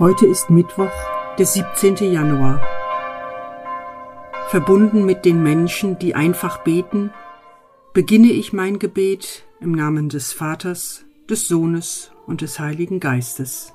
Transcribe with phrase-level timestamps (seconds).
[0.00, 0.90] Heute ist Mittwoch,
[1.38, 2.12] der 17.
[2.12, 2.60] Januar.
[4.48, 7.12] Verbunden mit den Menschen, die einfach beten,
[7.92, 13.73] beginne ich mein Gebet im Namen des Vaters, des Sohnes und des Heiligen Geistes.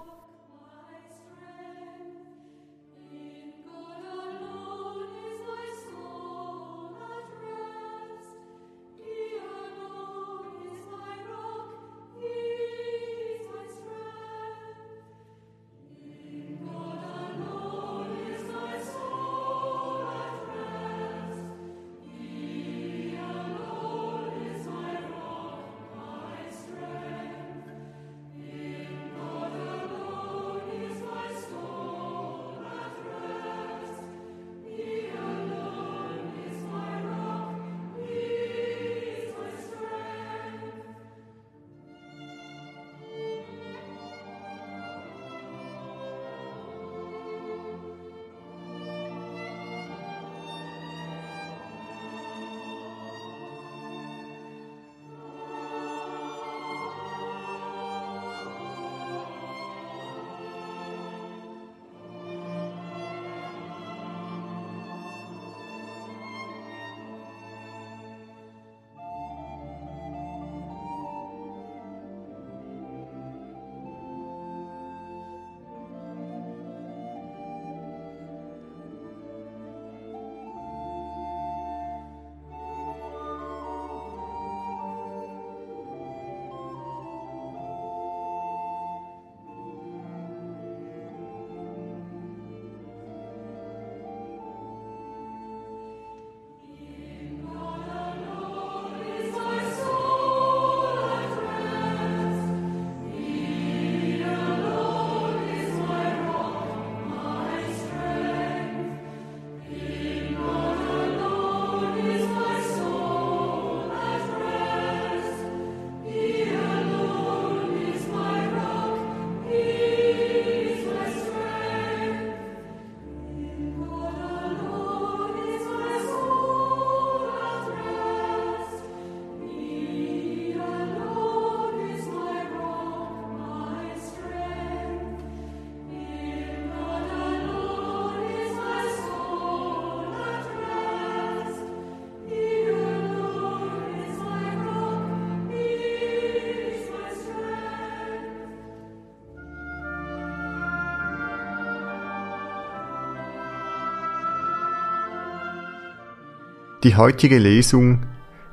[156.84, 158.06] Die heutige Lesung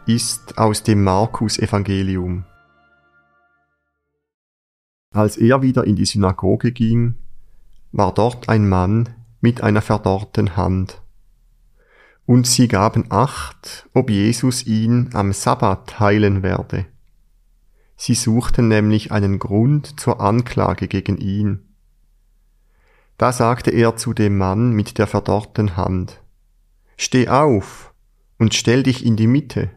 [0.04, 2.44] ist aus dem Markus Evangelium.
[5.12, 7.14] Als er wieder in die Synagoge ging,
[7.92, 9.10] war dort ein Mann
[9.40, 11.02] mit einer verdorrten Hand.
[12.24, 16.86] Und sie gaben acht, ob Jesus ihn am Sabbat heilen werde.
[17.96, 21.76] Sie suchten nämlich einen Grund zur Anklage gegen ihn.
[23.18, 26.20] Da sagte er zu dem Mann mit der verdorrten Hand,
[26.96, 27.92] Steh auf,
[28.38, 29.70] und stell dich in die Mitte.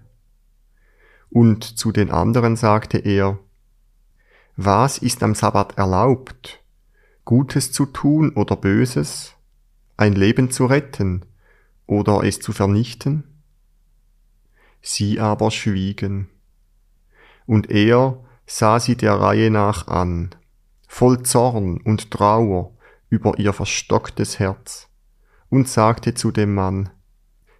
[1.29, 3.39] Und zu den anderen sagte er,
[4.55, 6.61] was ist am Sabbat erlaubt?
[7.23, 9.35] Gutes zu tun oder Böses?
[9.95, 11.25] Ein Leben zu retten
[11.87, 13.23] oder es zu vernichten?
[14.81, 16.29] Sie aber schwiegen.
[17.45, 20.35] Und er sah sie der Reihe nach an,
[20.87, 22.73] voll Zorn und Trauer
[23.09, 24.87] über ihr verstocktes Herz,
[25.49, 26.89] und sagte zu dem Mann,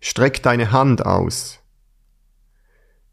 [0.02, 1.60] Streck deine Hand aus.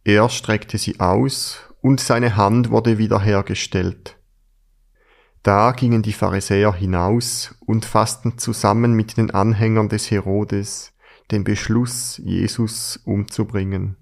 [0.05, 4.17] Er streckte sie aus, und seine Hand wurde wiederhergestellt.
[5.43, 10.93] Da gingen die Pharisäer hinaus und fassten zusammen mit den Anhängern des Herodes
[11.31, 13.97] den Beschluss, Jesus umzubringen.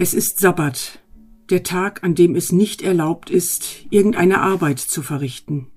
[0.00, 1.00] Es ist Sabbat,
[1.50, 5.72] der Tag, an dem es nicht erlaubt ist, irgendeine Arbeit zu verrichten.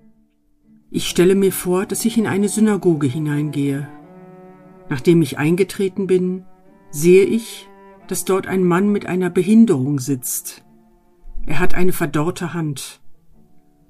[0.91, 3.89] Ich stelle mir vor, dass ich in eine Synagoge hineingehe.
[4.89, 6.45] Nachdem ich eingetreten bin,
[6.91, 7.67] sehe ich,
[8.07, 10.63] dass dort ein Mann mit einer Behinderung sitzt.
[11.47, 13.01] Er hat eine verdorrte Hand.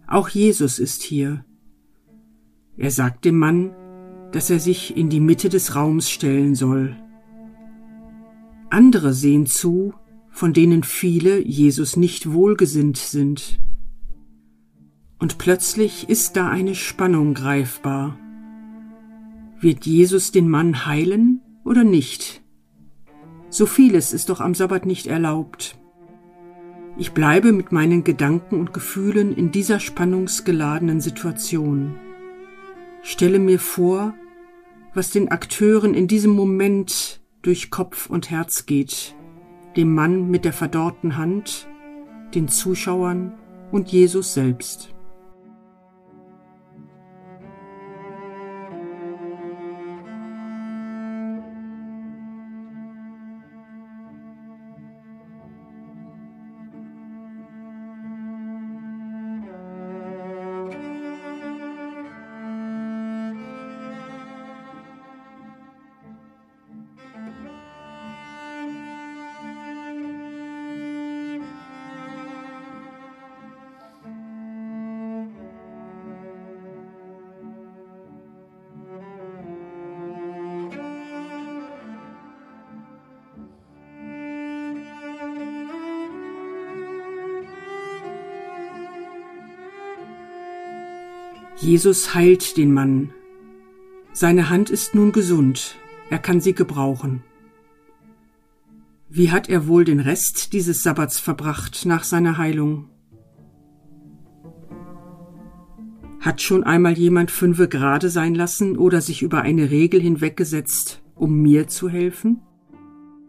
[0.07, 1.43] Auch Jesus ist hier.
[2.77, 3.75] Er sagt dem Mann,
[4.31, 6.95] dass er sich in die Mitte des Raums stellen soll.
[8.69, 9.93] Andere sehen zu,
[10.31, 13.59] von denen viele Jesus nicht wohlgesinnt sind.
[15.19, 18.17] Und plötzlich ist da eine Spannung greifbar.
[19.59, 22.41] Wird Jesus den Mann heilen oder nicht?
[23.49, 25.77] So vieles ist doch am Sabbat nicht erlaubt.
[26.97, 31.95] Ich bleibe mit meinen Gedanken und Gefühlen in dieser spannungsgeladenen Situation.
[33.03, 34.13] Stelle mir vor,
[34.93, 39.15] was den Akteuren in diesem Moment durch Kopf und Herz geht,
[39.75, 41.67] dem Mann mit der verdorrten Hand,
[42.33, 43.33] den Zuschauern
[43.71, 44.90] und Jesus selbst.
[91.61, 93.11] Jesus heilt den Mann.
[94.13, 95.75] Seine Hand ist nun gesund,
[96.09, 97.23] er kann sie gebrauchen.
[99.09, 102.89] Wie hat er wohl den Rest dieses Sabbats verbracht nach seiner Heilung?
[106.19, 111.43] Hat schon einmal jemand fünfe gerade sein lassen oder sich über eine Regel hinweggesetzt, um
[111.43, 112.41] mir zu helfen?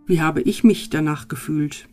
[0.06, 1.86] Wie habe ich mich danach gefühlt?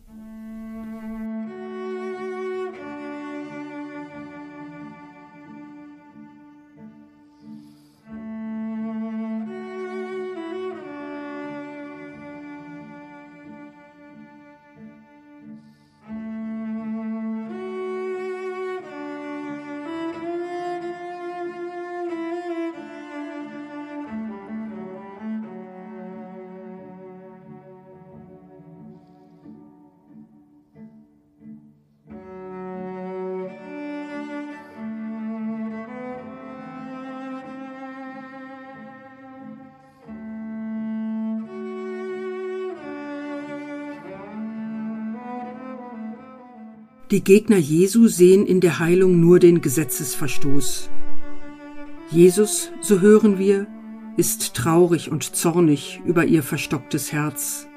[47.11, 50.91] Die Gegner Jesu sehen in der Heilung nur den Gesetzesverstoß.
[52.11, 53.65] Jesus, so hören wir,
[54.15, 57.67] ist traurig und zornig über ihr verstocktes Herz.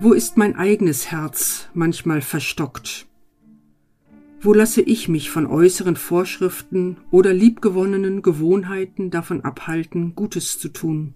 [0.00, 3.06] Wo ist mein eigenes Herz manchmal verstockt?
[4.40, 11.12] Wo lasse ich mich von äußeren Vorschriften oder liebgewonnenen Gewohnheiten davon abhalten, Gutes zu tun?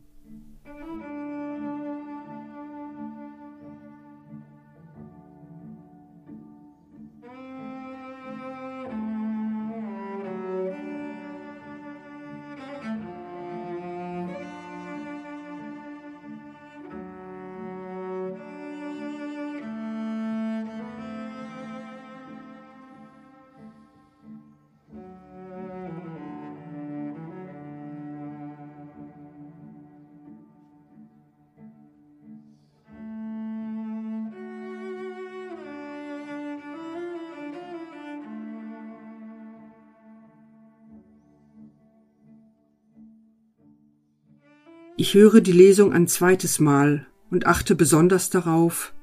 [44.99, 48.95] Ich höre die Lesung ein zweites Mal und achte besonders darauf,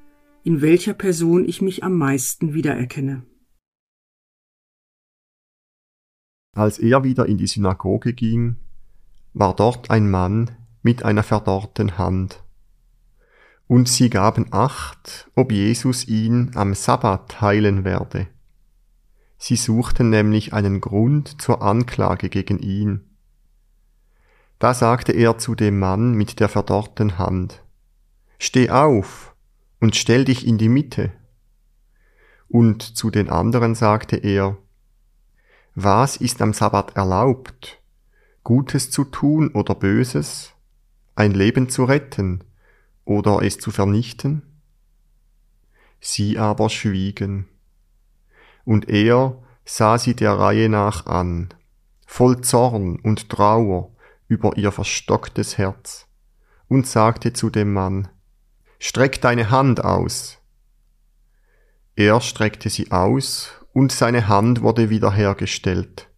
[0.42, 3.22] in welcher Person ich mich am meisten wiedererkenne.
[6.52, 8.56] Als er wieder in die Synagoge ging,
[9.34, 12.42] war dort ein Mann mit einer verdorrten Hand.
[13.68, 18.26] Und sie gaben acht, ob Jesus ihn am Sabbat heilen werde.
[19.38, 23.13] Sie suchten nämlich einen Grund zur Anklage gegen ihn.
[24.64, 27.62] Da sagte er zu dem Mann mit der verdorrten Hand,
[28.38, 29.34] Steh auf
[29.78, 31.12] und stell dich in die Mitte.
[32.48, 34.56] Und zu den anderen sagte er,
[35.74, 37.82] Was ist am Sabbat erlaubt?
[38.42, 40.54] Gutes zu tun oder Böses?
[41.14, 42.42] Ein Leben zu retten
[43.04, 44.40] oder es zu vernichten?
[46.00, 47.50] Sie aber schwiegen.
[48.64, 51.52] Und er sah sie der Reihe nach an,
[52.06, 53.93] voll Zorn und Trauer,
[54.34, 56.06] über ihr verstocktes Herz
[56.68, 58.08] und sagte zu dem Mann,
[58.80, 60.38] Streck deine Hand aus.
[61.94, 66.08] Er streckte sie aus, und seine Hand wurde wiederhergestellt.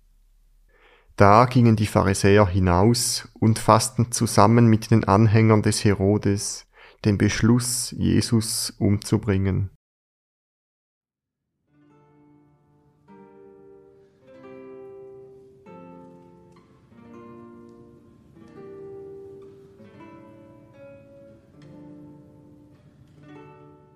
[1.16, 6.66] Da gingen die Pharisäer hinaus und fassten zusammen mit den Anhängern des Herodes
[7.04, 9.70] den Beschluss, Jesus umzubringen.